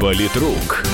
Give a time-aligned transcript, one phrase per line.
[0.00, 0.84] Политрук.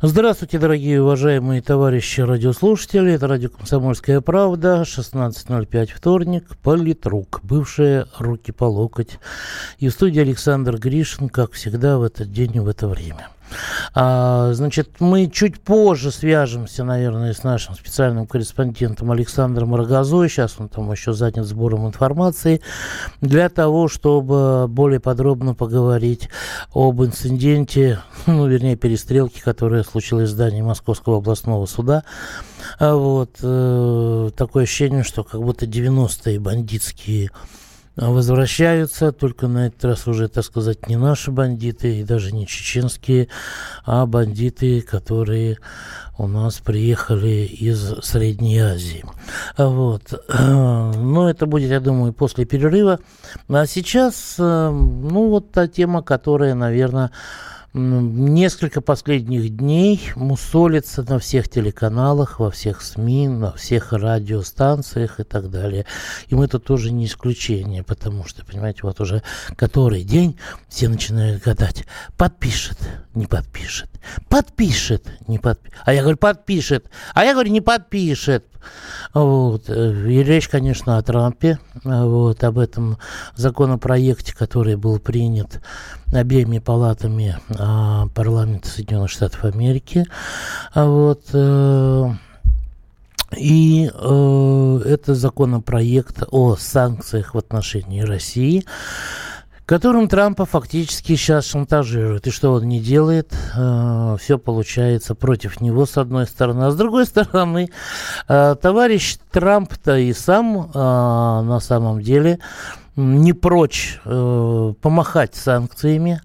[0.00, 3.12] Здравствуйте, дорогие уважаемые товарищи радиослушатели.
[3.12, 9.18] Это радио «Комсомольская правда», 16.05, вторник, политрук, бывшие руки по локоть.
[9.78, 13.28] И в студии Александр Гришин, как всегда, в этот день и в это время.
[13.94, 20.28] А, значит, мы чуть позже свяжемся, наверное, с нашим специальным корреспондентом Александром Рогозой.
[20.28, 22.60] Сейчас он там еще занят сбором информации.
[23.20, 26.28] Для того, чтобы более подробно поговорить
[26.74, 32.04] об инциденте, ну, вернее, перестрелке, которая случилась в здании Московского областного суда.
[32.78, 37.30] А вот э, такое ощущение, что как будто 90-е бандитские
[37.98, 43.28] возвращаются, только на этот раз уже, так сказать, не наши бандиты и даже не чеченские,
[43.84, 45.58] а бандиты, которые
[46.16, 49.04] у нас приехали из Средней Азии.
[49.56, 50.12] Вот.
[50.28, 53.00] Но это будет, я думаю, после перерыва.
[53.48, 57.10] А сейчас, э, ну, вот та тема, которая, наверное,
[57.74, 65.50] несколько последних дней мусолится на всех телеканалах, во всех СМИ, на всех радиостанциях и так
[65.50, 65.84] далее.
[66.28, 69.22] И мы это тоже не исключение, потому что, понимаете, вот уже
[69.56, 70.38] который день
[70.68, 71.84] все начинают гадать,
[72.16, 72.78] подпишет,
[73.14, 73.90] не подпишет,
[74.28, 75.78] подпишет, не подпишет.
[75.84, 78.46] А я говорю, подпишет, а я говорю, не подпишет.
[79.14, 79.68] Вот.
[79.68, 82.98] И речь, конечно, о Трампе, вот, об этом
[83.34, 85.60] законопроекте, который был принят
[86.12, 90.06] обеими палатами а, парламента Соединенных Штатов Америки.
[90.72, 92.10] А вот, э,
[93.36, 98.64] и э, это законопроект о санкциях в отношении России
[99.68, 102.26] которым Трампа фактически сейчас шантажируют.
[102.26, 106.64] И что он не делает, э, все получается против него, с одной стороны.
[106.64, 107.68] А с другой стороны,
[108.28, 112.38] э, товарищ Трамп-то и сам э, на самом деле
[112.98, 116.20] не прочь э, помахать санкциями.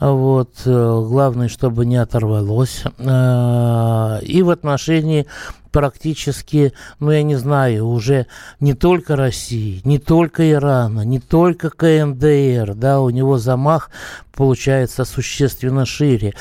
[0.00, 2.82] Вот, э, главное, чтобы не оторвалось.
[2.98, 5.26] Э, и в отношении
[5.70, 8.26] практически, ну я не знаю, уже
[8.60, 13.90] не только России, не только Ирана, не только КНДР, да, у него замах
[14.34, 16.34] получается существенно шире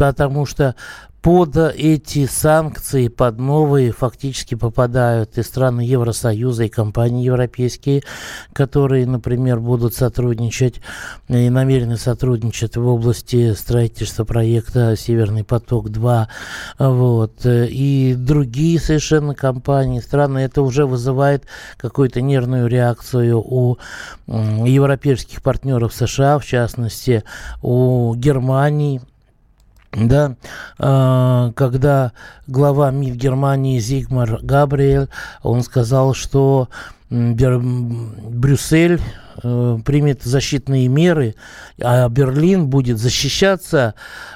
[0.00, 0.76] потому что
[1.20, 8.02] под эти санкции, под новые фактически попадают и страны Евросоюза, и компании европейские,
[8.54, 10.80] которые, например, будут сотрудничать
[11.28, 16.26] и намерены сотрудничать в области строительства проекта «Северный поток-2».
[16.78, 17.32] Вот.
[17.44, 20.38] И другие совершенно компании, страны.
[20.38, 21.44] Это уже вызывает
[21.76, 23.76] какую-то нервную реакцию у
[24.26, 27.24] европейских партнеров США, в частности,
[27.60, 29.02] у Германии,
[29.92, 30.36] да,
[30.78, 32.12] э, когда
[32.46, 35.08] глава МИД Германии Зигмар Габриэль,
[35.42, 36.68] он сказал, что
[37.10, 39.00] Брюссель
[39.42, 41.34] э, примет защитные меры,
[41.82, 43.94] а Берлин будет защищаться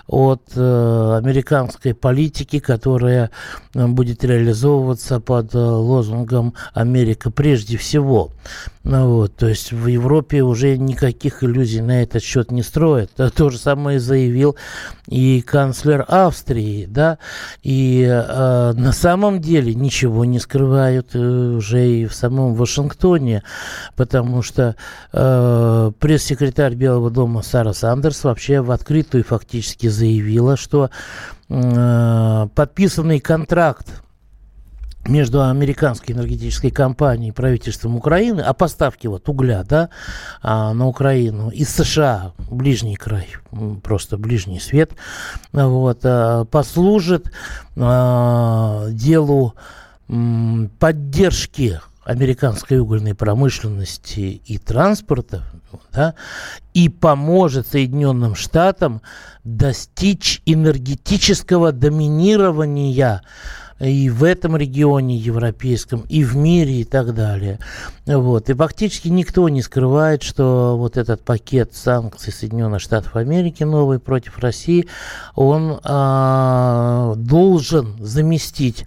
[0.09, 3.31] от э, американской политики, которая
[3.75, 8.33] э, будет реализовываться под лозунгом «Америка прежде всего».
[8.85, 13.13] Ну, вот, то есть в Европе уже никаких иллюзий на этот счет не строят.
[13.35, 14.57] То же самое заявил
[15.09, 17.19] и канцлер Австрии, да,
[17.63, 23.43] и э, на самом деле ничего не скрывают уже и в самом Вашингтоне,
[23.97, 24.77] потому что
[25.13, 30.91] э, пресс-секретарь Белого дома Сара Сандерс вообще в открытую фактически заявила, что
[31.49, 34.05] э, подписанный контракт
[35.07, 39.91] между американской энергетической компанией и правительством Украины о поставке вот угля да,
[40.43, 43.29] а, на Украину из США, ближний край,
[43.83, 44.93] просто ближний свет,
[45.53, 47.31] вот, а, послужит
[47.77, 49.55] а, делу
[50.79, 55.43] поддержки американской угольной промышленности и транспорта,
[55.93, 56.15] да,
[56.75, 59.03] и поможет Соединенным Штатам
[59.43, 63.23] достичь энергетического доминирования
[63.81, 67.59] и в этом регионе европейском, и в мире и так далее.
[68.07, 68.51] Вот.
[68.51, 74.39] И фактически никто не скрывает, что вот этот пакет санкций Соединенных Штатов Америки новый против
[74.39, 74.87] России,
[75.35, 78.85] он а, должен заместить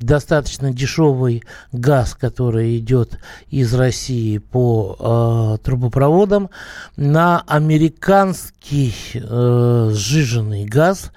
[0.00, 3.18] достаточно дешевый газ, который идет
[3.50, 6.50] из России по э, трубопроводам,
[6.96, 11.12] на американский э, сжиженный газ,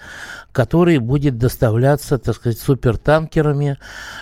[0.53, 3.77] который будет доставляться, так сказать, супертанкерами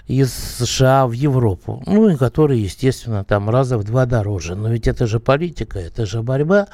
[0.07, 1.83] из США в Европу.
[1.85, 4.55] Ну и который, естественно, там раза в два дороже.
[4.55, 6.67] Но ведь это же политика, это же борьба.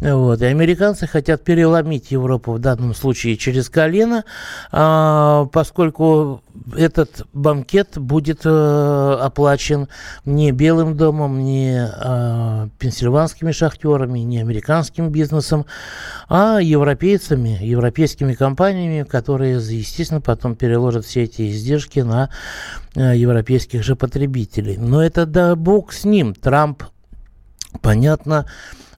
[0.00, 0.40] Вот.
[0.40, 4.24] И американцы хотят переломить Европу в данном случае через колено,
[4.72, 6.42] а, поскольку
[6.76, 9.88] этот банкет будет э, оплачен
[10.24, 15.66] не Белым домом, не э, пенсильванскими шахтерами, не американским бизнесом,
[16.28, 22.30] а европейцами, европейскими компаниями, которые, естественно, потом переложат все эти издержки на
[22.94, 24.76] э, европейских же потребителей.
[24.76, 26.34] Но это да бог с ним.
[26.34, 26.84] Трамп,
[27.82, 28.46] понятно,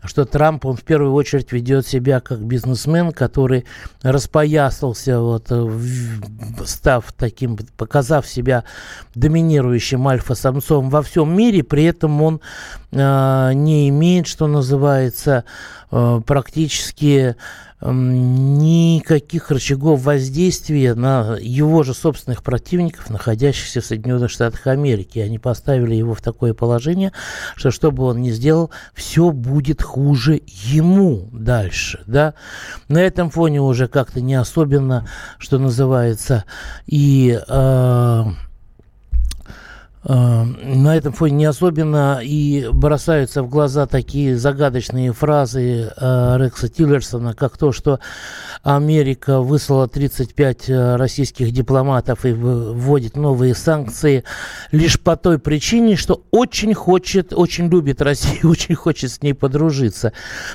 [0.05, 3.65] что Трамп, он в первую очередь ведет себя как бизнесмен, который
[4.03, 5.79] распоясался, вот, э,
[6.65, 8.65] став таким, показав себя
[9.15, 12.41] доминирующим альфа-самцом во всем мире, при этом он
[12.93, 15.45] э, не имеет, что называется,
[15.91, 17.37] э, практически
[17.83, 25.19] никаких рычагов воздействия на его же собственных противников, находящихся в Соединенных Штатах Америки.
[25.19, 27.13] Они поставили его в такое положение,
[27.55, 32.03] что что бы он ни сделал, все будет хуже ему дальше.
[32.07, 32.35] Да?
[32.89, 35.07] На этом фоне уже как-то не особенно,
[35.39, 36.45] что называется,
[36.87, 37.39] и...
[37.49, 38.25] Э,
[40.09, 47.35] на этом фоне не особенно и бросаются в глаза такие загадочные фразы э, Рекса Тиллерсона,
[47.35, 47.99] как то, что
[48.63, 54.23] Америка выслала 35 э, российских дипломатов и вводит новые санкции
[54.71, 60.13] лишь по той причине, что очень хочет, очень любит Россию, очень хочет с ней подружиться.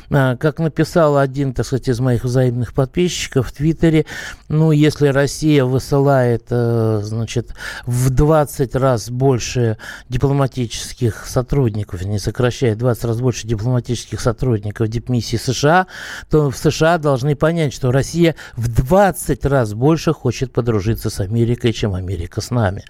[0.10, 4.06] Э, как написал один, так сказать, из моих взаимных подписчиков в Твиттере,
[4.48, 7.54] ну, если Россия высылает, значит,
[7.86, 9.78] в 20 раз больше больше
[10.08, 15.88] дипломатических сотрудников, не сокращает 20 раз больше дипломатических сотрудников дипмиссии США,
[16.30, 21.74] то в США должны понять, что Россия в 20 раз больше хочет подружиться с Америкой,
[21.74, 22.84] чем Америка с нами.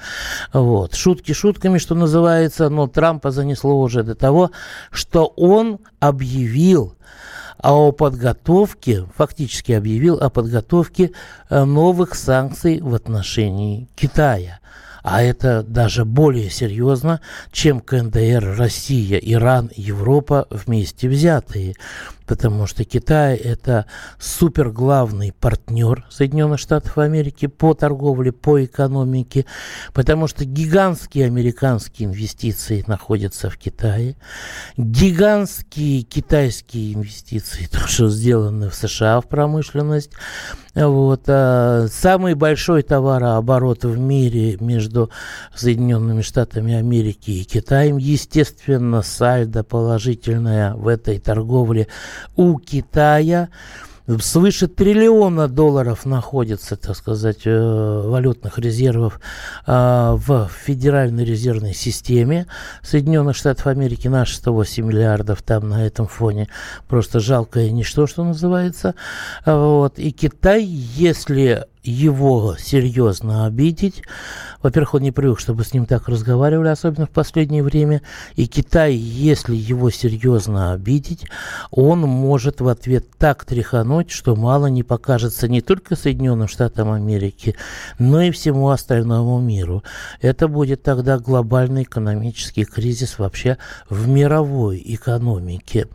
[0.51, 0.93] Вот.
[0.93, 4.51] Шутки шутками, что называется, но Трампа занесло уже до того,
[4.91, 6.97] что он объявил
[7.63, 11.11] о подготовке, фактически объявил о подготовке
[11.49, 14.59] э, новых санкций в отношении Китая.
[15.03, 17.21] А это даже более серьезно,
[17.51, 21.75] чем КНДР, Россия, Иран, Европа вместе взятые
[22.25, 23.85] потому что Китай– это
[24.19, 29.45] супер главный партнер Соединенных Штатов Америки по торговле, по экономике,
[29.93, 34.15] потому что гигантские американские инвестиции находятся в Китае,
[34.77, 40.11] гигантские китайские инвестиции тоже сделаны в США в промышленность,
[40.73, 41.23] вот.
[41.27, 45.09] А самый большой товарооборот в мире между
[45.53, 51.87] Соединенными Штатами Америки и Китаем, естественно, сальдо положительное в этой торговле
[52.35, 53.49] у Китая
[54.19, 59.19] свыше триллиона долларов находится, так сказать, э, валютных резервов
[59.65, 62.47] а, в Федеральной резервной системе
[62.81, 64.07] Соединенных Штатов Америки.
[64.07, 66.49] Наши 108 миллиардов там на этом фоне
[66.87, 68.95] просто жалкое ничто, что называется.
[69.45, 69.99] Вот.
[69.99, 74.03] И Китай, если его серьезно обидеть.
[74.61, 78.01] Во-первых, он не привык, чтобы с ним так разговаривали, особенно в последнее время.
[78.35, 81.25] И Китай, если его серьезно обидеть,
[81.71, 87.55] он может в ответ так тряхануть, что мало не покажется не только Соединенным Штатам Америки,
[87.97, 89.83] но и всему остальному миру.
[90.21, 93.57] Это будет тогда глобальный экономический кризис вообще
[93.89, 95.87] в мировой экономике.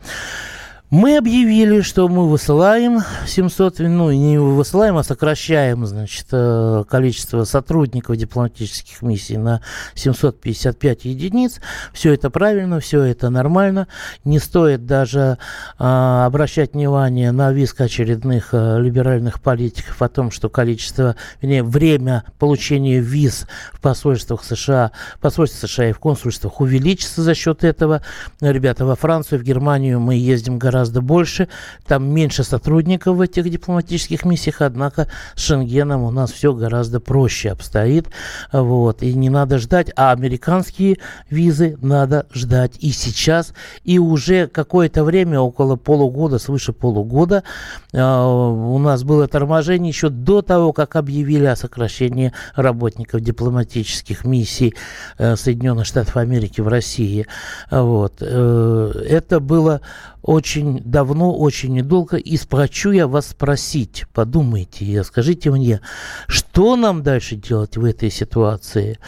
[0.89, 8.15] Мы объявили, что мы высылаем 700, ну, не высылаем, а сокращаем, значит, э, количество сотрудников
[8.15, 9.59] дипломатических миссий на
[9.95, 11.59] 755 единиц.
[11.91, 13.89] Все это правильно, все это нормально.
[14.23, 15.37] Не стоит даже
[15.77, 22.23] а, обращать внимание на виск очередных а, либеральных политиков о том, что количество, вернее, время
[22.39, 28.03] получения виз в посольствах США, посольствах США и в консульствах увеличится за счет этого.
[28.39, 31.47] Ребята, во Францию, в Германию мы ездим гораздо гораздо больше,
[31.87, 37.49] там меньше сотрудников в этих дипломатических миссиях, однако с Шенгеном у нас все гораздо проще
[37.49, 38.07] обстоит,
[38.51, 40.99] вот, и не надо ждать, а американские
[41.31, 43.53] визы надо ждать и сейчас,
[43.83, 47.43] и уже какое-то время, около полугода, свыше полугода,
[47.91, 54.75] э, у нас было торможение еще до того, как объявили о сокращении работников дипломатических миссий
[55.17, 57.25] э, Соединенных Штатов Америки в России,
[57.71, 59.81] вот, э, это было
[60.27, 65.79] очень давно, очень недолго, и хочу я вас спросить, подумайте, скажите мне,
[66.27, 68.99] что нам дальше делать в этой ситуации?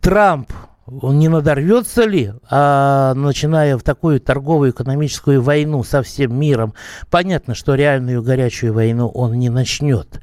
[0.00, 0.50] Трамп
[0.86, 6.72] он не надорвется ли, а начиная в такую торговую экономическую войну со всем миром,
[7.10, 10.22] понятно, что реальную горячую войну он не начнет.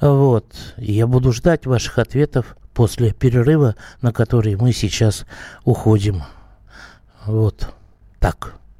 [0.00, 0.46] Вот.
[0.76, 5.26] я буду ждать ваших ответов после перерыва, на который мы сейчас
[5.64, 6.22] уходим.
[7.26, 7.68] Вот
[8.20, 8.54] так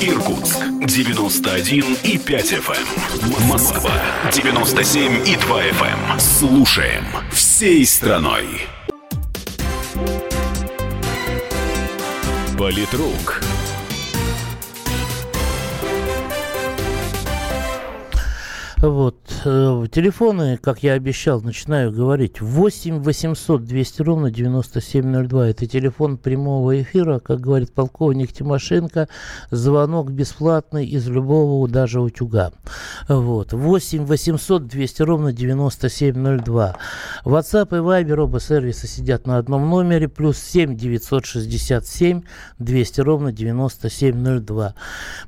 [0.00, 0.10] Эм.
[0.10, 2.76] Иркутск 91 и 5 FM.
[2.76, 3.48] Эм.
[3.48, 3.92] Москва
[4.32, 6.18] 97 и 2 FM.
[6.18, 8.46] Слушаем всей страной.
[12.58, 13.43] Политрук.
[18.84, 19.16] Вот.
[19.46, 22.42] Э, телефоны, как я обещал, начинаю говорить.
[22.42, 25.48] 8 800 200 ровно 9702.
[25.48, 29.08] Это телефон прямого эфира, как говорит полковник Тимошенко.
[29.50, 32.52] Звонок бесплатный из любого, даже утюга.
[33.08, 33.54] Вот.
[33.54, 36.76] 8 800 200 ровно 9702.
[37.24, 40.10] WhatsApp и Viber оба сервиса сидят на одном номере.
[40.10, 42.20] Плюс 7 967
[42.58, 44.74] 200 ровно 9702.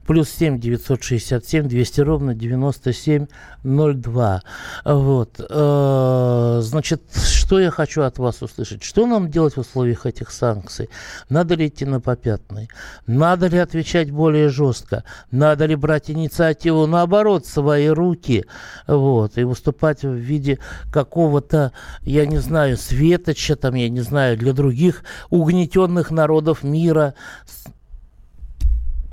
[0.06, 3.45] Плюс 7 967 200 ровно 9702.
[3.66, 4.42] 02.
[4.84, 5.40] Вот.
[5.50, 8.82] Э, значит, что я хочу от вас услышать?
[8.82, 10.88] Что нам делать в условиях этих санкций?
[11.28, 12.68] Надо ли идти на попятный?
[13.06, 15.04] Надо ли отвечать более жестко?
[15.30, 18.46] Надо ли брать инициативу наоборот, свои руки?
[18.86, 19.36] Вот.
[19.38, 20.58] И выступать в виде
[20.92, 21.72] какого-то,
[22.02, 27.14] я не знаю, светоча, там, я не знаю, для других угнетенных народов мира,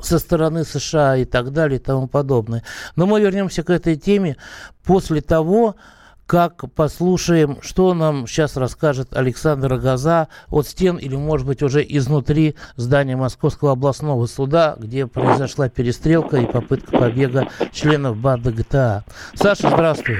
[0.05, 2.63] со стороны США и так далее и тому подобное.
[2.95, 4.37] Но мы вернемся к этой теме
[4.83, 5.75] после того,
[6.25, 12.55] как послушаем, что нам сейчас расскажет Александр Газа от стен или, может быть, уже изнутри
[12.75, 19.03] здания Московского областного суда, где произошла перестрелка и попытка побега членов банды ГТА.
[19.35, 20.17] Саша, здравствуй.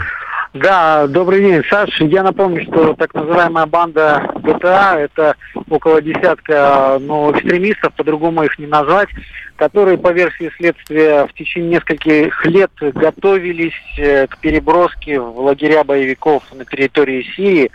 [0.54, 2.06] Да, добрый день, Саша.
[2.06, 5.36] Я напомню, что так называемая банда ГТА– это
[5.74, 9.10] около десятка ну, экстремистов, по-другому их не назвать,
[9.56, 16.44] которые, по версии следствия, в течение нескольких лет готовились э, к переброске в лагеря боевиков
[16.54, 17.72] на территории Сирии.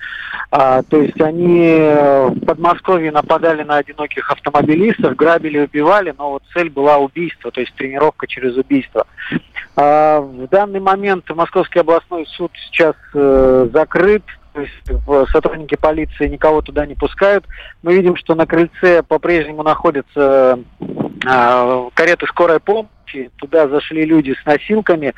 [0.50, 6.71] А, то есть они в Подмосковье нападали на одиноких автомобилистов, грабили, убивали, но вот цель
[6.71, 9.07] была убийство, то есть тренировка через убийство.
[9.76, 14.25] А, в данный момент Московский областной суд сейчас э, закрыт,
[14.59, 17.45] то есть сотрудники полиции никого туда не пускают.
[17.83, 23.31] Мы видим, что на крыльце по-прежнему находятся э, кареты скорой помощи.
[23.37, 25.15] Туда зашли люди с носилками.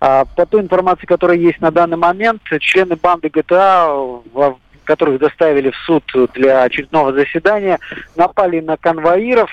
[0.00, 3.88] А, по той информации, которая есть на данный момент, члены банды ГТА,
[4.84, 6.04] которых доставили в суд
[6.34, 7.78] для очередного заседания,
[8.16, 9.50] напали на конвоиров.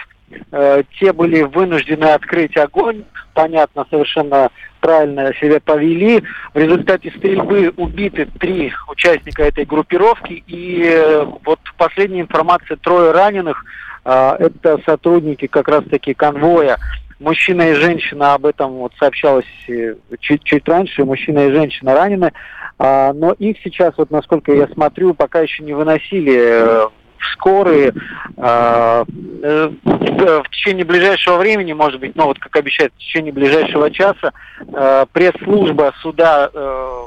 [0.51, 3.03] Э, те были вынуждены открыть огонь
[3.37, 4.49] понятно, совершенно
[4.87, 6.23] правильно себя повели.
[6.53, 10.45] В результате стрельбы убиты три участника этой группировки.
[10.47, 13.65] И э, вот последняя информация, трое раненых,
[14.05, 16.77] э, это сотрудники как раз-таки конвоя.
[17.19, 22.31] Мужчина и женщина, об этом вот сообщалось э, чуть, чуть раньше, мужчина и женщина ранены.
[22.79, 26.87] А, но их сейчас, вот насколько я смотрю, пока еще не выносили
[27.33, 27.93] скорые
[28.37, 29.03] а,
[29.43, 34.31] э, в течение ближайшего времени, может быть, ну вот как обещают, в течение ближайшего часа
[34.59, 37.01] э, пресс-служба суда э,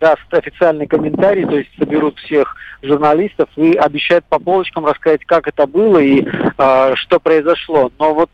[0.00, 5.66] даст официальный комментарий, то есть соберут всех журналистов и обещают по полочкам рассказать, как это
[5.66, 7.90] было и э, что произошло.
[7.98, 8.30] Но вот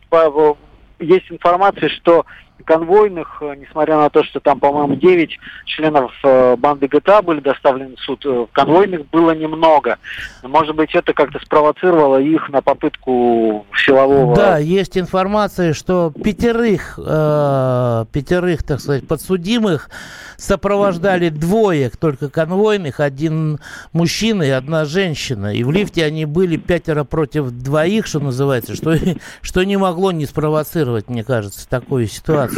[0.99, 2.26] есть информация, что
[2.64, 7.97] конвойных, э, несмотря на то, что там, по-моему, 9 членов э, банды ГТА были доставлены
[7.97, 9.99] в суд, э, конвойных было немного.
[10.42, 14.35] Может быть, это как-то спровоцировало их на попытку силового...
[14.35, 19.88] Да, есть информация, что пятерых, э, пятерых, так сказать, подсудимых
[20.37, 23.61] сопровождали двое только конвойных, один
[23.92, 25.54] мужчина и одна женщина.
[25.54, 28.97] И в лифте они были пятеро против двоих, что называется, что,
[29.42, 32.53] что не могло не спровоцировать, мне кажется, такую ситуацию.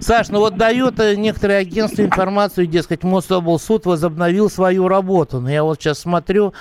[0.00, 5.40] Саш, ну вот дают некоторые агентства информацию, дескать, Мособлсуд возобновил свою работу.
[5.40, 6.54] Но я вот сейчас смотрю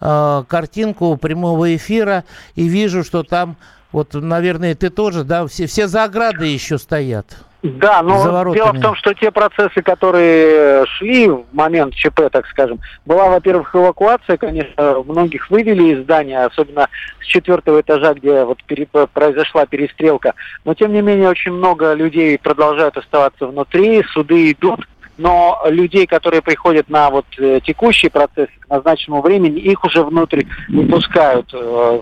[0.00, 3.56] э, картинку прямого эфира и вижу, что там,
[3.92, 7.36] вот, наверное, ты тоже, да, все, все за оградой еще стоят.
[7.64, 12.78] Да, но дело в том, что те процессы, которые шли в момент ЧП, так скажем,
[13.06, 16.90] была, во-первых, эвакуация, конечно, многих вывели из здания, особенно
[17.22, 20.34] с четвертого этажа, где вот пере, произошла перестрелка.
[20.66, 24.80] Но, тем не менее, очень много людей продолжают оставаться внутри, суды идут,
[25.16, 30.42] но людей, которые приходят на вот э, текущий процесс к назначенному времени, их уже внутрь
[30.68, 31.48] не пускают.
[31.54, 32.00] Э,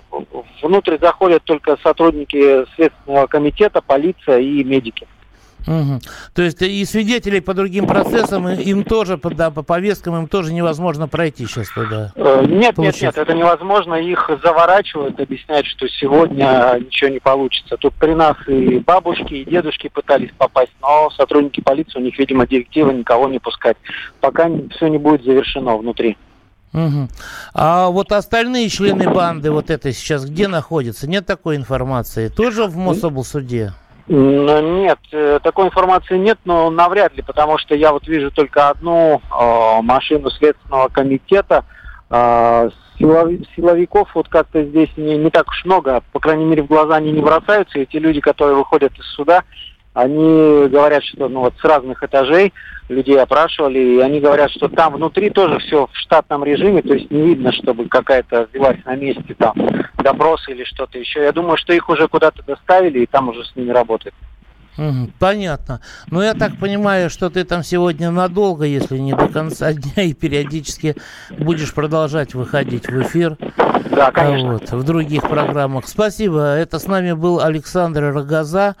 [0.61, 5.07] внутрь заходят только сотрудники Следственного комитета, полиция и медики.
[5.67, 5.99] Угу.
[6.33, 11.07] То есть и свидетелей по другим процессам им тоже, да, по повесткам им тоже невозможно
[11.07, 12.11] пройти сейчас туда?
[12.15, 13.05] Э, нет, Получается.
[13.05, 13.95] нет, нет, это невозможно.
[13.95, 17.77] Их заворачивают, объясняют, что сегодня ничего не получится.
[17.77, 22.45] Тут при нас и бабушки, и дедушки пытались попасть, но сотрудники полиции, у них, видимо,
[22.45, 23.77] директива никого не пускать,
[24.19, 26.17] пока все не будет завершено внутри.
[26.73, 27.07] Угу.
[27.53, 31.07] А вот остальные члены банды вот этой сейчас где находятся?
[31.07, 32.29] Нет такой информации?
[32.29, 33.73] Тоже в Мособлсуде?
[34.07, 39.21] Нет, э, такой информации нет, но навряд ли, потому что я вот вижу только одну
[39.21, 41.63] э, машину Следственного комитета.
[42.09, 42.69] Э,
[42.99, 47.11] силовиков вот как-то здесь не, не так уж много, по крайней мере в глаза они
[47.11, 47.79] не бросаются.
[47.79, 49.43] И те люди, которые выходят из суда,
[49.93, 52.53] они говорят, что ну, вот с разных этажей
[52.89, 57.09] людей опрашивали, и они говорят, что там внутри тоже все в штатном режиме, то есть
[57.11, 59.55] не видно, чтобы какая-то велась на месте там
[59.97, 61.21] допрос или что-то еще.
[61.21, 64.15] Я думаю, что их уже куда-то доставили, и там уже с ними работают.
[65.19, 65.81] Понятно.
[66.09, 70.03] Но ну, я так понимаю, что ты там сегодня надолго, если не до конца дня,
[70.03, 70.95] и периодически
[71.29, 73.37] будешь продолжать выходить в эфир.
[73.91, 74.53] Да, конечно.
[74.53, 75.87] Вот, в других программах.
[75.87, 76.55] Спасибо.
[76.55, 78.75] Это с нами был Александр Рогоза,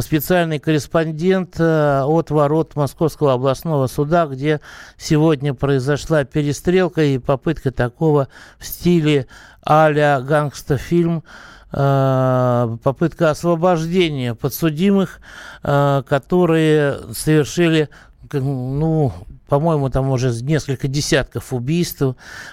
[0.00, 4.60] специальный корреспондент э, от ворот Московского областного суда, где
[4.96, 8.28] сегодня произошла перестрелка и попытка такого
[8.58, 9.26] в стиле
[9.62, 11.24] а-ля гангста-фильм
[11.70, 15.20] Э, попытка освобождения подсудимых,
[15.62, 17.90] э, которые совершили,
[18.34, 19.12] ну,
[19.48, 22.02] по-моему, там уже несколько десятков убийств,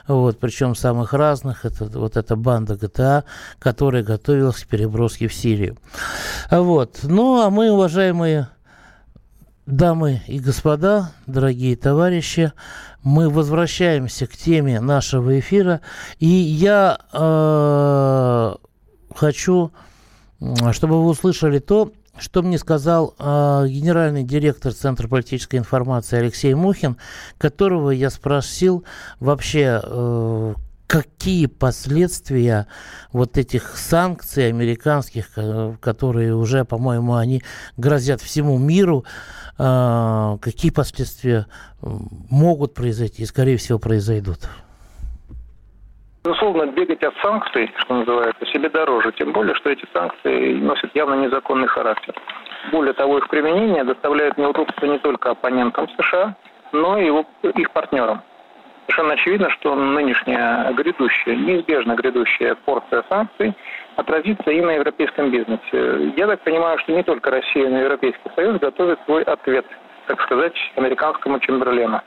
[0.08, 1.66] вот, причем самых разных.
[1.66, 3.26] Это вот эта банда ГТА,
[3.60, 5.78] которая готовилась к переброске в Сирию.
[6.50, 7.00] Вот.
[7.04, 8.48] Ну, а мы, уважаемые
[9.66, 12.54] дамы и господа, дорогие товарищи,
[13.04, 15.82] мы возвращаемся к теме нашего эфира.
[16.20, 18.56] И я э,
[19.16, 19.72] хочу,
[20.72, 26.98] чтобы вы услышали то, что мне сказал э, генеральный директор Центра политической информации Алексей Мухин,
[27.38, 28.86] которого я спросил
[29.20, 30.54] вообще, э,
[30.88, 32.68] какие последствия
[33.12, 35.32] вот этих санкций американских,
[35.82, 37.42] которые уже, по-моему, они
[37.76, 39.06] грозят всему миру,
[39.58, 41.48] э, какие последствия
[41.82, 44.48] могут произойти и, скорее всего, произойдут.
[46.26, 51.14] Безусловно, бегать от санкций, что называется, себе дороже, тем более, что эти санкции носят явно
[51.14, 52.16] незаконный характер.
[52.72, 56.36] Более того, их применение доставляет неудобства не только оппонентам США,
[56.72, 57.12] но и
[57.60, 58.24] их партнерам.
[58.88, 63.54] Совершенно очевидно, что нынешняя грядущая, неизбежно грядущая порция санкций
[63.96, 66.12] отразится и на европейском бизнесе.
[66.18, 69.68] Я так понимаю, что не только Россия, но и Европейский Союз готовят свой ответ,
[70.08, 72.02] так сказать, американскому Чемберлену.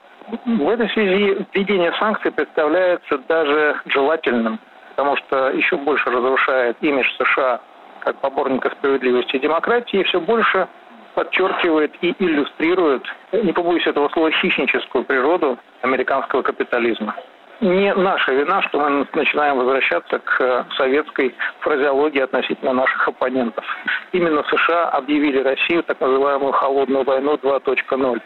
[0.45, 4.59] В этой связи введение санкций представляется даже желательным,
[4.91, 7.61] потому что еще больше разрушает имидж США
[8.01, 10.69] как поборника справедливости и демократии, и все больше
[11.14, 17.14] подчеркивает и иллюстрирует, не побоюсь этого слова, хищническую природу американского капитализма.
[17.61, 23.64] Не наша вина, что мы начинаем возвращаться к советской фразеологии относительно наших оппонентов.
[24.12, 28.21] Именно США объявили Россию так называемую холодную войну 2.0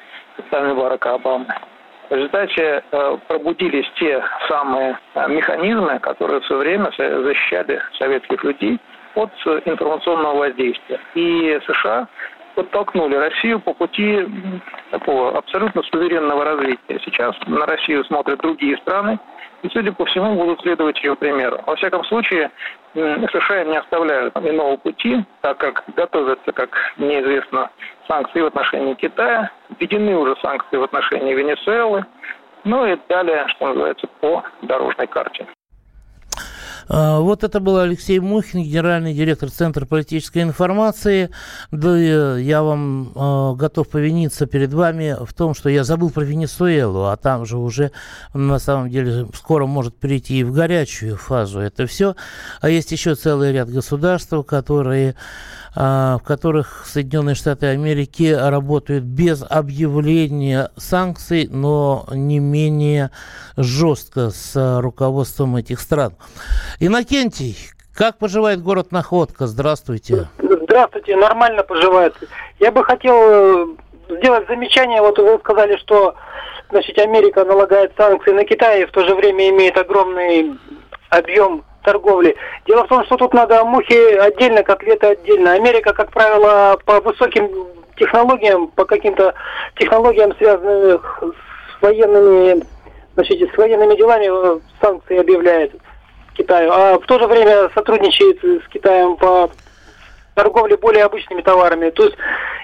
[0.50, 1.46] сами Барака Обамы.
[2.12, 8.78] В результате э, пробудились те самые э, механизмы, которые в свое время защищали советских людей
[9.14, 9.30] от
[9.64, 11.00] информационного воздействия.
[11.14, 12.06] И США
[12.54, 14.26] подтолкнули Россию по пути
[14.90, 17.00] такого абсолютно суверенного развития.
[17.04, 19.18] Сейчас на Россию смотрят другие страны,
[19.62, 21.60] и, судя по всему, будут следовать ее примеру.
[21.66, 22.50] Во всяком случае,
[22.94, 27.70] США не оставляют иного пути, так как готовятся, как мне известно,
[28.08, 32.04] санкции в отношении Китая, введены уже санкции в отношении Венесуэлы,
[32.64, 35.46] ну и далее, что называется, по дорожной карте.
[36.94, 41.30] А, вот это был Алексей Мухин, генеральный директор Центра политической информации.
[41.70, 47.06] Да, я вам э, готов повиниться перед вами в том, что я забыл про Венесуэлу,
[47.06, 47.92] а там же уже
[48.34, 52.14] на самом деле скоро может перейти и в горячую фазу это все.
[52.60, 55.14] А есть еще целый ряд государств, которые
[55.74, 63.10] в которых Соединенные Штаты Америки работают без объявления санкций, но не менее
[63.56, 66.12] жестко с руководством этих стран.
[66.78, 67.56] Иннокентий,
[67.94, 69.46] как поживает город Находка?
[69.46, 70.28] Здравствуйте.
[70.38, 72.14] Здравствуйте, нормально поживает.
[72.58, 73.66] Я бы хотел э,
[74.08, 75.02] сделать замечание.
[75.02, 76.14] Вот вы сказали, что
[76.70, 80.58] значит, Америка налагает санкции на Китай и в то же время имеет огромный
[81.10, 82.36] объем торговли.
[82.66, 85.52] Дело в том, что тут надо мухи отдельно, котлеты отдельно.
[85.52, 87.50] Америка, как правило, по высоким
[87.96, 89.34] технологиям, по каким-то
[89.76, 92.62] технологиям, связанным с военными,
[93.14, 95.72] значит, с военными делами, санкции объявляет
[96.34, 96.70] Китаю.
[96.72, 99.50] А в то же время сотрудничает с Китаем по
[100.34, 101.90] торговли более обычными товарами.
[101.90, 102.16] То есть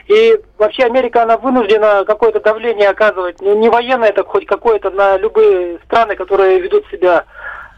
[0.09, 5.79] и вообще Америка, она вынуждена какое-то давление оказывать, не военное, так хоть какое-то на любые
[5.85, 7.27] страны, которые ведут себя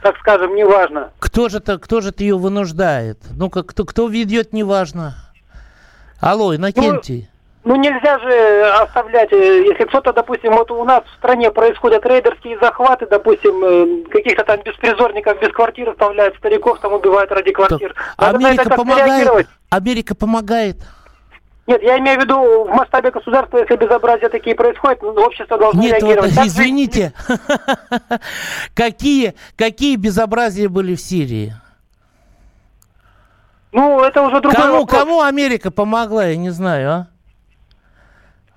[0.02, 1.10] так скажем, неважно.
[1.18, 3.18] Кто же-то, кто же ее вынуждает?
[3.36, 5.14] Ну-ка, кто, кто ведет, неважно.
[6.20, 7.28] Алло, Иннокентий.
[7.62, 12.06] Ну, ну, нельзя же оставлять, э, если кто-то, допустим, вот у нас в стране происходят
[12.06, 17.94] рейдерские захваты, допустим, э, каких-то там беспризорников без квартир оставляют, стариков там убивают ради квартир.
[18.18, 19.48] Надо Америка помогает.
[19.68, 20.76] Америка помогает.
[21.70, 25.80] Нет, я имею в виду в масштабе государства, если безобразия такие происходят, ну, общество должно
[25.80, 26.32] Нет, реагировать.
[26.32, 27.12] Вот, извините,
[28.74, 31.54] какие, какие безобразия были в Сирии?
[33.70, 35.00] Ну, это уже другой кому, вопрос.
[35.00, 37.06] Кому Америка помогла, я не знаю, а?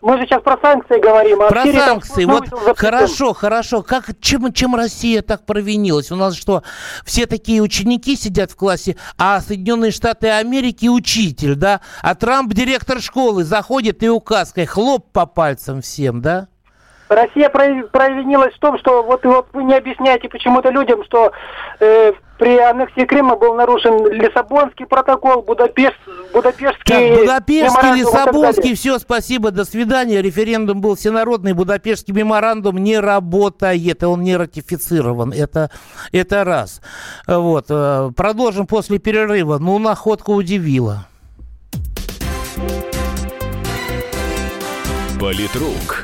[0.03, 1.41] Мы же сейчас про санкции говорим.
[1.41, 2.25] А про санкции.
[2.25, 3.83] Вот хорошо, хорошо.
[3.83, 6.11] Как, чем, чем Россия так провинилась?
[6.11, 6.61] У нас что,
[7.05, 11.79] все такие ученики сидят в классе, а Соединенные Штаты Америки учитель, да?
[12.01, 16.47] А Трамп директор школы заходит и указкой хлоп по пальцам всем, да?
[17.07, 21.31] Россия провинилась в том, что вот, вот вы не объясняете почему-то людям, что
[21.79, 25.97] э, при аннексии Крыма был нарушен Лиссабонский протокол, Будапешт,
[26.33, 27.09] Будапештский...
[27.09, 30.21] Так, Будапештский, Лиссабонский, все, спасибо, до свидания.
[30.21, 35.31] Референдум был всенародный, Будапештский меморандум не работает, он не ратифицирован.
[35.31, 35.69] Это,
[36.11, 36.81] это раз.
[37.27, 37.65] Вот.
[37.69, 39.57] Э, продолжим после перерыва.
[39.59, 41.07] Ну, находка удивила.
[45.19, 46.03] Политрук.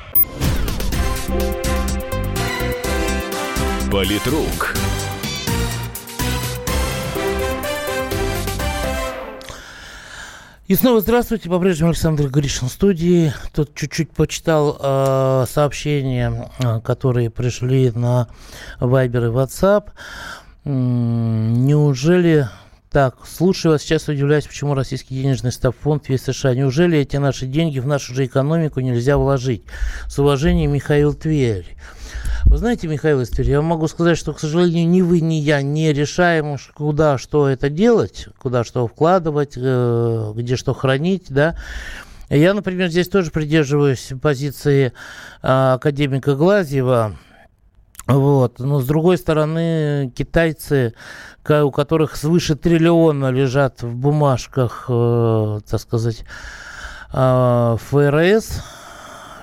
[3.91, 4.73] Политрук.
[10.67, 13.33] И снова здравствуйте, по-прежнему Александр Гришин в студии.
[13.53, 18.29] Тут чуть-чуть почитал э, сообщения, э, которые пришли на
[18.79, 19.89] Viber и WhatsApp.
[20.63, 22.47] Неужели
[22.89, 26.55] так, слушаю вас, сейчас удивляюсь, почему российский денежный стабфонд весь США.
[26.55, 29.63] Неужели эти наши деньги в нашу же экономику нельзя вложить?
[30.07, 31.75] С уважением, Михаил Тверь.
[32.45, 35.93] Вы знаете, Михаил Истер, я могу сказать, что, к сожалению, ни вы, ни я не
[35.93, 41.55] решаем, куда что это делать, куда что вкладывать, э, где что хранить, да.
[42.29, 44.93] Я, например, здесь тоже придерживаюсь позиции
[45.41, 47.17] а, академика Глазьева,
[48.07, 48.59] вот.
[48.59, 50.93] Но с другой стороны, китайцы,
[51.47, 56.23] у которых свыше триллиона лежат в бумажках, э, так сказать,
[57.13, 58.63] э, ФРС,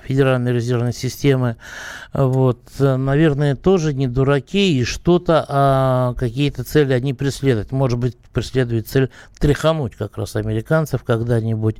[0.08, 1.56] Федеральной резервной системы,
[2.14, 7.72] вот, наверное, тоже не дураки и что-то, а какие-то цели они преследуют.
[7.72, 11.76] Может быть, преследует цель тряхануть как раз американцев когда-нибудь.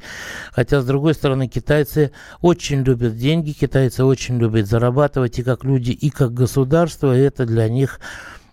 [0.53, 2.13] Хотя, с другой стороны, китайцы
[2.43, 7.47] очень любят деньги, китайцы очень любят зарабатывать и как люди, и как государство, и это
[7.47, 7.99] для них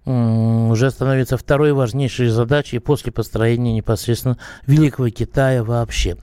[0.06, 4.38] уже становится второй важнейшей задачей после построения непосредственно
[4.68, 6.18] Великого Китая вообще.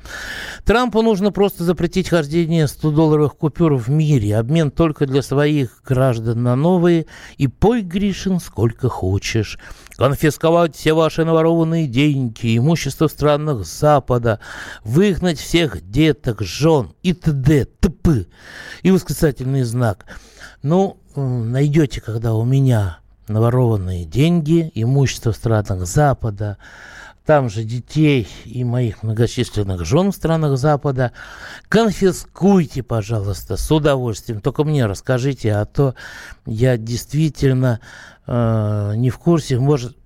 [0.65, 6.55] Трампу нужно просто запретить хождение 100-долларовых купюр в мире, обмен только для своих граждан на
[6.55, 7.07] новые,
[7.39, 9.59] и пой, Гришин, сколько хочешь.
[9.97, 14.39] Конфисковать все ваши наворованные деньги, имущество странах Запада,
[14.85, 17.65] выгнать всех деток, жен и т.д.
[17.65, 18.27] т.п.
[18.83, 20.07] И восклицательный знак.
[20.63, 26.59] Ну, найдете, когда у меня наворованные деньги, имущество в странах Запада,
[27.25, 31.13] там же детей и моих многочисленных жен в странах Запада.
[31.69, 34.41] Конфискуйте, пожалуйста, с удовольствием.
[34.41, 35.95] Только мне расскажите, а то
[36.47, 37.81] я действительно
[38.27, 39.59] э, не в курсе.
[39.59, 39.97] Может,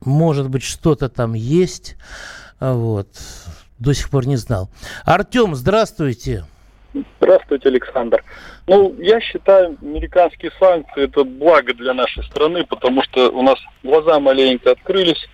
[0.00, 1.96] может быть, что-то там есть.
[2.60, 3.08] Вот.
[3.80, 4.70] До сих пор не знал.
[5.04, 6.18] Артем, здравствуйте.
[6.30, 6.57] Здравствуйте,
[7.66, 8.24] Александр.
[8.66, 14.18] Ну, я считаю, американские санкции это благо для нашей страны, потому что у нас глаза
[14.20, 15.28] маленько открылись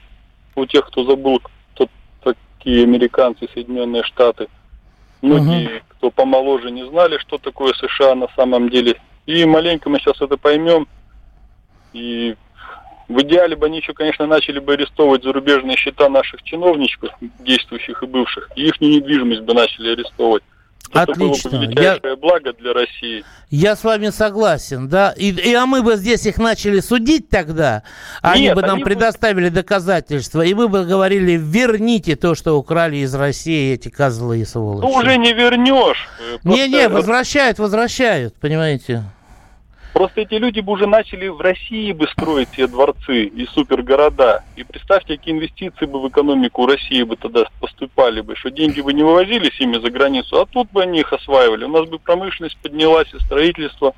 [0.56, 1.40] у тех, кто забыл,
[1.74, 1.88] кто
[2.22, 4.48] такие американцы, Соединенные Штаты.
[5.22, 5.84] Многие, угу.
[5.88, 9.00] кто помоложе, не знали, что такое США на самом деле.
[9.26, 10.86] И маленько мы сейчас это поймем.
[11.92, 12.34] И
[13.08, 18.06] в идеале бы они еще, конечно, начали бы арестовывать зарубежные счета наших чиновничков, действующих и
[18.06, 20.42] бывших, и их недвижимость бы начали арестовывать.
[20.92, 21.48] Отлично.
[21.48, 22.16] Это было бы величайшее я...
[22.16, 23.24] благо для России.
[23.50, 25.12] Я с вами согласен, да.
[25.16, 27.82] И, и а мы бы здесь их начали судить тогда,
[28.20, 29.54] а Нет, они бы нам они предоставили бы...
[29.54, 34.86] доказательства, и мы бы говорили, верните то, что украли из России эти козлы и сволочи.
[34.86, 36.08] Ну уже не вернешь.
[36.42, 39.04] Не-не, возвращают, возвращают, понимаете.
[39.94, 44.42] Просто эти люди бы уже начали в России бы строить все дворцы и супергорода.
[44.56, 48.92] И представьте, какие инвестиции бы в экономику России бы тогда поступали бы, что деньги бы
[48.92, 51.64] не вывозились ими за границу, а тут бы они их осваивали.
[51.64, 53.94] У нас бы промышленность поднялась и строительство,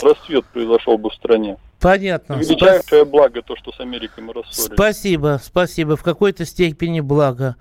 [0.00, 1.56] расцвет произошел бы в стране.
[1.80, 2.34] Понятно.
[2.34, 3.08] Величайшее Спас...
[3.08, 4.72] благо то, что с Америкой мы рассорились.
[4.72, 5.96] Спасибо, спасибо.
[5.96, 7.56] В какой-то степени благо.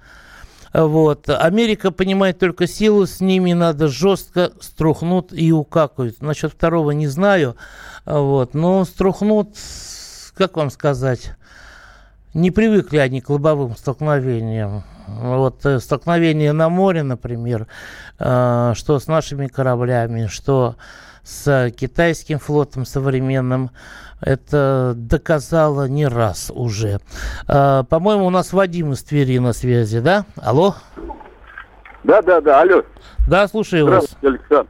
[0.74, 1.30] Вот.
[1.30, 6.22] Америка понимает только силу, с ними надо жестко струхнут и укакают.
[6.22, 7.56] Насчет второго не знаю,
[8.06, 8.54] вот.
[8.54, 9.56] но струхнут,
[10.36, 11.34] как вам сказать,
[12.34, 14.84] не привыкли они к лобовым столкновениям.
[15.08, 17.68] Вот э, столкновение на море, например,
[18.20, 20.76] э, что с нашими кораблями, что
[21.24, 23.72] с китайским флотом современным,
[24.22, 27.00] это доказала не раз уже.
[27.48, 30.26] А, по-моему, у нас Вадим из Твери на связи, да?
[30.42, 30.76] Алло?
[32.04, 32.84] Да, да, да, алло.
[33.28, 34.16] Да, слушаю вас.
[34.22, 34.70] Александр.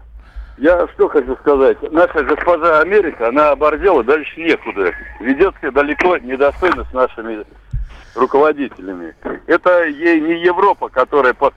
[0.58, 1.78] Я что хочу сказать.
[1.92, 4.92] Наша госпожа Америка, она оборзела, дальше некуда.
[5.22, 7.46] Ведет себя далеко недостойно с нашими
[8.14, 9.16] руководителями.
[9.48, 11.54] Это ей не Европа, которая под,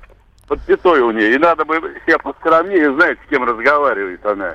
[0.47, 1.35] под пятой у нее.
[1.35, 1.75] И надо бы
[2.07, 4.55] себя поскромнее знать, с кем разговаривает она.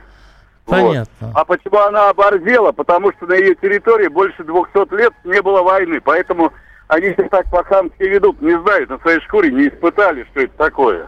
[0.67, 1.27] Понятно.
[1.27, 1.32] Вот.
[1.36, 2.71] А почему она оборзела?
[2.71, 6.01] Потому что на ее территории больше 200 лет не было войны.
[6.01, 6.51] Поэтому
[6.88, 8.41] они себя так по-хамски ведут.
[8.41, 11.08] Не знают, на своей шкуре не испытали, что это такое.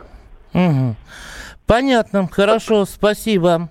[0.54, 0.96] Угу.
[1.66, 2.30] Понятно.
[2.32, 3.70] Хорошо, спасибо.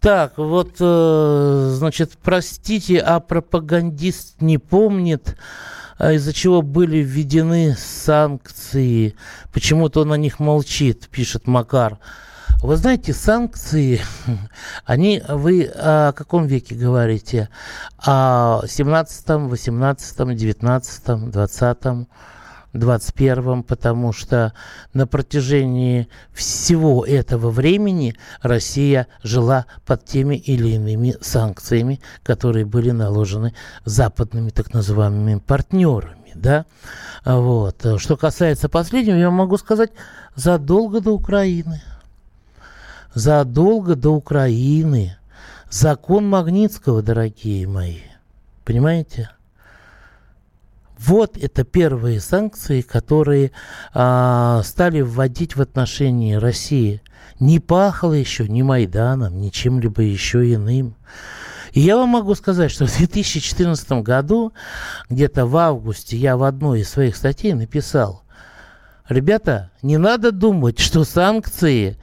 [0.00, 5.36] Так, вот, э, значит, простите, а пропагандист не помнит,
[5.98, 9.16] а из-за чего были введены санкции.
[9.52, 11.98] Почему-то он о них молчит, пишет Макар.
[12.60, 14.00] Вы знаете, санкции,
[14.84, 17.50] они, вы о каком веке говорите?
[18.04, 21.78] О 17, 18, 19, 20,
[22.72, 24.54] 21, потому что
[24.92, 33.54] на протяжении всего этого времени Россия жила под теми или иными санкциями, которые были наложены
[33.84, 36.32] западными так называемыми партнерами.
[36.34, 36.66] Да?
[37.24, 37.86] Вот.
[37.98, 39.92] Что касается последнего, я могу сказать,
[40.34, 41.80] задолго до Украины–
[43.14, 45.16] задолго до Украины.
[45.70, 47.98] Закон Магнитского, дорогие мои.
[48.64, 49.30] Понимаете?
[50.98, 53.52] Вот это первые санкции, которые
[53.94, 57.02] а, стали вводить в отношении России.
[57.38, 60.96] Не пахло еще ни Майданом, ни чем-либо еще иным.
[61.72, 64.52] И я вам могу сказать, что в 2014 году,
[65.08, 68.24] где-то в августе, я в одной из своих статей написал,
[69.08, 71.96] ребята, не надо думать, что санкции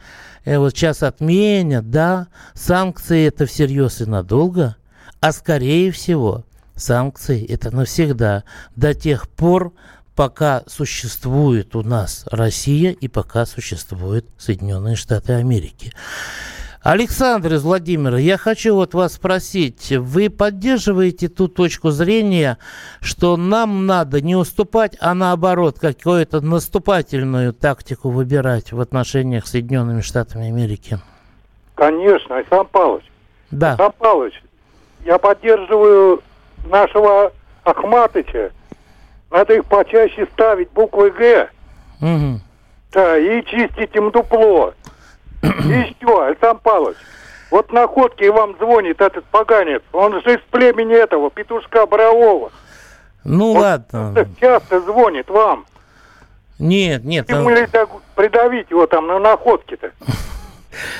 [0.45, 4.75] э, вот сейчас отменят, да, санкции это всерьез и надолго,
[5.19, 8.43] а скорее всего санкции это навсегда
[8.75, 9.73] до тех пор,
[10.15, 15.91] пока существует у нас Россия и пока существуют Соединенные Штаты Америки.
[16.85, 22.59] Александр из Владимира, я хочу вот вас спросить, вы поддерживаете ту точку зрения,
[23.01, 30.01] что нам надо не уступать, а наоборот, какую-то наступательную тактику выбирать в отношениях с Соединенными
[30.01, 30.99] Штатами Америки?
[31.73, 33.11] Конечно, Александр Павлович.
[33.49, 33.69] Да.
[33.69, 34.43] Александр Павлович,
[35.05, 36.21] я поддерживаю
[36.69, 38.51] нашего Ахматыча.
[39.31, 41.49] Надо их почаще ставить буквы «Г».
[41.99, 42.41] Угу.
[42.91, 44.75] Да, и чистить им дупло.
[45.45, 46.97] Еще, Александр Павлович,
[47.51, 49.81] вот находки вам звонит этот поганец.
[49.93, 52.51] Он же из племени этого, петушка Борового.
[53.23, 54.27] Ну он ладно.
[54.39, 55.65] Часто звонит вам.
[56.59, 57.29] Нет, нет.
[57.29, 59.91] Ему нельзя придавить его там на находке-то.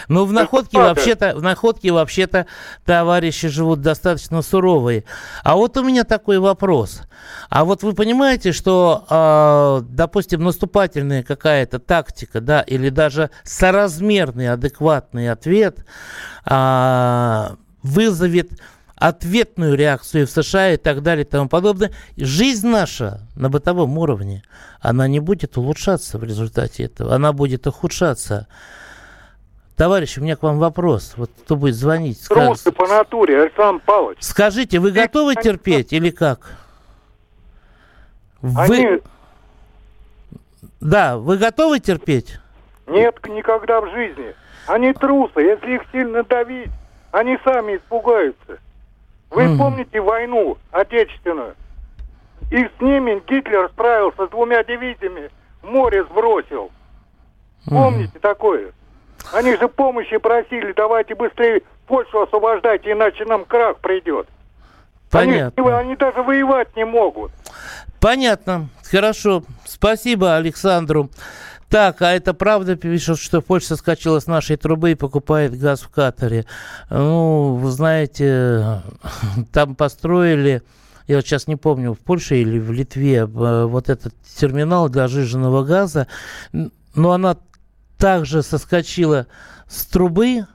[0.07, 2.45] Ну, в находке вообще-то, в находке вообще-то
[2.83, 5.03] товарищи живут достаточно суровые.
[5.43, 7.01] А вот у меня такой вопрос.
[7.49, 15.31] А вот вы понимаете, что, э, допустим, наступательная какая-то тактика, да, или даже соразмерный, адекватный
[15.31, 15.85] ответ
[16.45, 17.49] э,
[17.83, 18.51] вызовет
[18.95, 21.91] ответную реакцию в США и так далее и тому подобное.
[22.17, 24.43] Жизнь наша на бытовом уровне,
[24.79, 28.47] она не будет улучшаться в результате этого, она будет ухудшаться.
[29.77, 31.15] Товарищ, у меня к вам вопрос.
[31.17, 32.21] Вот кто будет звонить?
[32.21, 32.63] Скаж...
[32.63, 34.19] по натуре, Александр Павлович.
[34.21, 36.55] Скажите, вы готовы терпеть или как?
[38.41, 38.61] Вы...
[38.61, 39.01] Они...
[40.79, 42.39] Да, вы готовы терпеть?
[42.87, 44.33] Нет, никогда в жизни.
[44.67, 45.41] Они трусы.
[45.41, 46.71] Если их сильно давить,
[47.11, 48.59] они сами испугаются.
[49.29, 49.57] Вы mm.
[49.57, 51.55] помните войну отечественную?
[52.51, 55.29] И с ними Гитлер справился с двумя дивизиями,
[55.63, 56.71] море сбросил.
[57.65, 58.19] Помните mm.
[58.19, 58.71] такое?
[59.33, 64.27] Они же помощи просили, давайте быстрее Польшу освобождайте, иначе нам крах придет.
[65.11, 65.63] Понятно.
[65.63, 67.31] Они, они даже воевать не могут.
[67.99, 68.69] Понятно.
[68.89, 69.43] Хорошо.
[69.65, 71.09] Спасибо Александру.
[71.69, 75.89] Так, а это правда пишут, что Польша соскочила с нашей трубы и покупает газ в
[75.89, 76.45] Катаре.
[76.89, 78.81] Ну, вы знаете,
[79.51, 80.61] там построили,
[81.07, 85.07] я вот сейчас не помню, в Польше или в Литве, э, вот этот терминал для
[85.07, 86.07] жиженного газа,
[86.51, 87.37] но она
[87.97, 89.27] также соскочила
[89.67, 90.45] с трубы,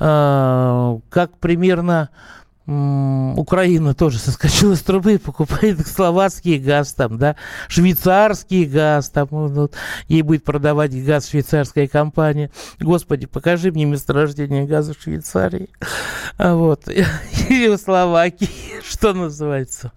[0.00, 2.10] э, как примерно
[2.66, 7.36] Украина тоже соскочила с трубы покупает словацкий газ там, да,
[7.68, 9.70] швейцарский газ там, ну, ну
[10.08, 12.50] ей будет продавать газ швейцарская компания.
[12.80, 15.68] Господи, покажи мне месторождение газа в Швейцарии.
[16.38, 16.88] А вот.
[17.50, 18.48] И в Словакии,
[18.88, 19.92] что называется.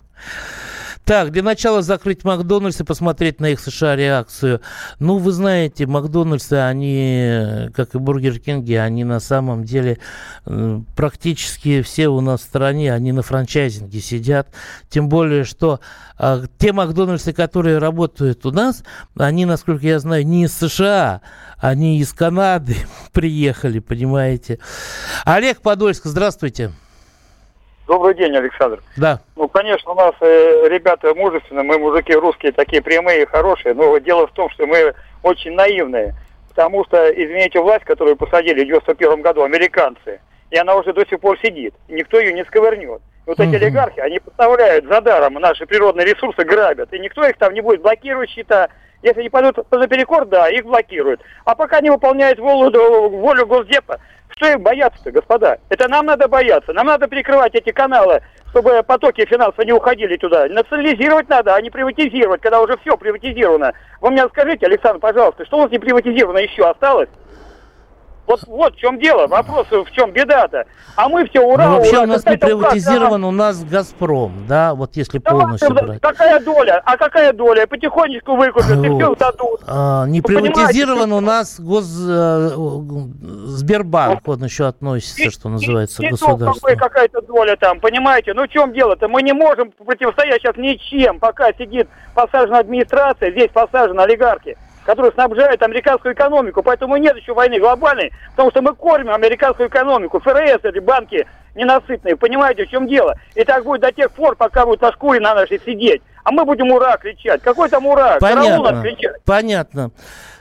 [1.08, 4.60] Так, для начала закрыть Макдональдс и посмотреть на их США реакцию.
[5.00, 10.00] Ну, вы знаете, Макдональдсы, они, как и Бургер Кинги, они на самом деле
[10.98, 14.50] практически все у нас в стране, они на франчайзинге сидят.
[14.90, 15.80] Тем более, что
[16.18, 18.84] а, те Макдональдсы, которые работают у нас,
[19.18, 21.22] они, насколько я знаю, не из США,
[21.58, 22.76] они из Канады
[23.14, 24.60] приехали, понимаете.
[25.24, 26.74] Олег Подольск, здравствуйте.
[27.88, 28.82] Добрый день, Александр.
[28.98, 29.22] Да.
[29.38, 33.98] Ну, конечно, у нас э, ребята мужественные, мы мужики русские такие прямые и хорошие, но
[34.00, 36.14] дело в том, что мы очень наивные,
[36.50, 40.20] потому что, извините, власть, которую посадили в 91 году, американцы,
[40.52, 43.02] и она уже до сих пор сидит, никто ее не сковырнет.
[43.26, 47.54] Вот эти олигархи, они поставляют за даром наши природные ресурсы, грабят, и никто их там
[47.54, 48.68] не будет блокировать счета,
[49.02, 51.22] если они пойдут наперекор, да, их блокируют.
[51.46, 54.00] А пока не выполняют волю, волю Госдепа,
[54.38, 55.58] что их бояться-то, господа?
[55.70, 56.74] Это нам надо бояться.
[56.74, 58.22] Нам надо перекрывать эти каналы,
[58.52, 60.48] чтобы потоки финансов не уходили туда.
[60.48, 63.74] Национализировать надо, а не приватизировать, когда уже все приватизировано.
[64.00, 67.10] Вы мне скажите, Александр, пожалуйста, что у нас не приватизировано еще осталось?
[68.28, 70.66] Вот, вот в чем дело, вопрос в чем беда-то.
[70.98, 74.76] А мы все ура, ну, вообще ура, у нас не приватизирован, у нас Газпром, да,
[74.76, 76.02] вот если да, полностью да, брать.
[76.02, 76.82] Какая доля?
[76.86, 77.66] А какая доля?
[77.68, 78.86] Потихонечку выкупят вот.
[78.86, 79.62] и все дадут.
[79.66, 81.86] А, не Вы приватизирован у нас гос...
[82.06, 82.50] Э,
[83.48, 86.68] Сбербанк, он еще относится, и, что называется, и, государство.
[86.76, 88.34] какая-то доля там, понимаете?
[88.34, 89.08] Ну в чем дело-то?
[89.08, 95.62] Мы не можем противостоять сейчас ничем, пока сидит посажена администрация, здесь посажены олигархи который снабжает
[95.62, 96.64] американскую экономику.
[96.64, 100.22] Поэтому нет еще войны глобальной, потому что мы кормим американскую экономику.
[100.22, 102.16] ФРС, эти банки ненасытные.
[102.16, 103.16] Понимаете, в чем дело?
[103.36, 106.02] И так будет до тех пор, пока будут на шкуре на нашей сидеть.
[106.28, 107.42] А мы будем ура кричать.
[107.42, 108.18] Какой там ура?
[108.20, 108.84] Понятно.
[109.24, 109.92] Понятно.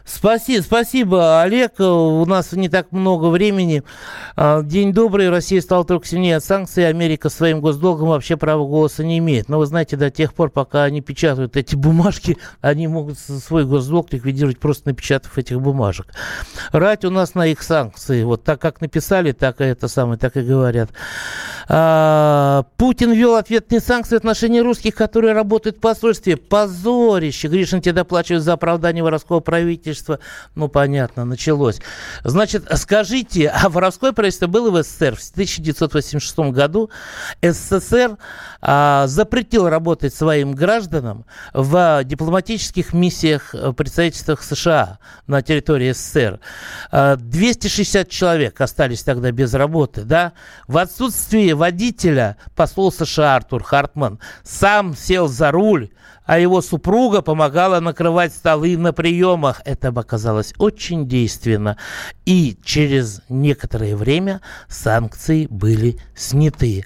[0.04, 1.80] Спасибо, спасибо, Олег.
[1.80, 3.82] У нас не так много времени.
[4.36, 5.30] А, день добрый.
[5.30, 6.88] Россия стала только сильнее от санкций.
[6.88, 9.48] Америка своим госдолгом вообще права голоса не имеет.
[9.48, 14.12] Но вы знаете, до тех пор, пока они печатают эти бумажки, они могут свой госдолг
[14.12, 16.06] ликвидировать, просто напечатав этих бумажек.
[16.70, 18.22] Рать у нас на их санкции.
[18.22, 20.90] Вот так как написали, так и это самое, так и говорят.
[21.68, 26.36] А, Путин ввел ответные санкции в отношении русских, которые работают в посольстве.
[26.36, 27.48] Позорище.
[27.48, 30.18] Гришин тебе доплачивают за оправдание воровского правительства
[30.54, 31.80] ну, понятно, началось.
[32.24, 36.90] Значит, скажите, а воровское правительство было в СССР в 1986 году?
[37.42, 38.16] СССР
[38.60, 46.40] а, запретил работать своим гражданам в дипломатических миссиях в представительствах США на территории СССР.
[46.90, 50.32] А, 260 человек остались тогда без работы, да?
[50.66, 55.88] В отсутствие водителя посол США Артур Хартман сам сел за руль
[56.26, 59.62] а его супруга помогала накрывать столы на приемах.
[59.64, 61.76] Это оказалось очень действенно.
[62.26, 66.84] И через некоторое время санкции были сняты.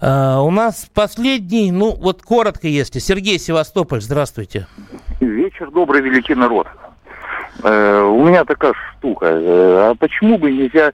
[0.00, 2.98] Uh, у нас последний, ну вот коротко если.
[2.98, 4.66] Сергей Севастополь, здравствуйте.
[5.20, 6.66] Вечер добрый, великий народ.
[7.60, 9.26] Uh, у меня такая штука.
[9.26, 10.90] Uh, а почему бы нельзя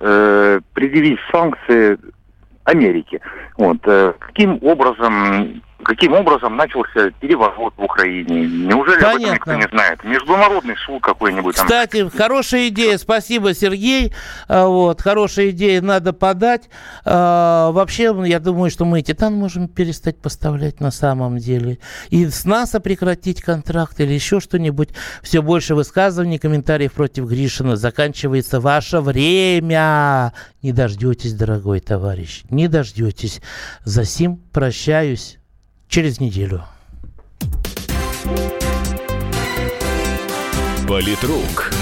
[0.00, 1.98] э, предъявить санкции
[2.64, 3.20] Америке?
[3.58, 8.46] Вот, каким образом каким образом начался переворот в Украине.
[8.46, 9.10] Неужели Понятно.
[9.10, 10.04] об этом никто не знает?
[10.04, 11.54] Международный суд какой-нибудь.
[11.56, 12.10] Кстати, там...
[12.10, 12.98] хорошая идея.
[12.98, 14.12] Спасибо, Сергей.
[14.48, 16.68] А, вот, хорошая идея, надо подать.
[17.04, 21.78] А, вообще, я думаю, что мы Титан можем перестать поставлять на самом деле.
[22.10, 24.90] И с НАСА прекратить контракт или еще что-нибудь.
[25.22, 27.76] Все больше высказываний, комментариев против Гришина.
[27.76, 30.32] Заканчивается ваше время.
[30.62, 32.42] Не дождетесь, дорогой товарищ.
[32.50, 33.40] Не дождетесь.
[33.84, 35.38] За сим прощаюсь
[35.88, 36.62] через неделю.
[40.86, 41.75] Политрук.